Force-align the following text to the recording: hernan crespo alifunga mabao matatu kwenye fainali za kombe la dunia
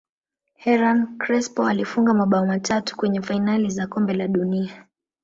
hernan 0.55 1.17
crespo 1.17 1.67
alifunga 1.67 2.13
mabao 2.13 2.45
matatu 2.45 2.95
kwenye 2.97 3.21
fainali 3.21 3.69
za 3.69 3.87
kombe 3.87 4.13
la 4.13 4.27
dunia 4.27 4.87